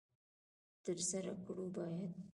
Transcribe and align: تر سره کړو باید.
تر 0.85 0.97
سره 1.09 1.31
کړو 1.45 1.65
باید. 1.75 2.09